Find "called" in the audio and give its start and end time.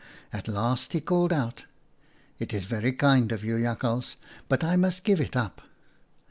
0.99-1.31